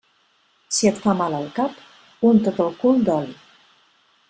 [0.77, 1.77] Si et fa mal el cap,
[2.31, 3.39] unta't el cul d'oli.